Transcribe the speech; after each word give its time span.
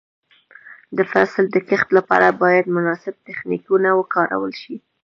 د 0.97 0.99
فصل 1.11 1.43
د 1.51 1.55
کښت 1.67 1.89
لپاره 1.97 2.27
باید 2.41 2.73
مناسب 2.75 3.13
تخنیکونه 3.27 3.89
وکارول 3.99 4.53
شي. 4.61 4.75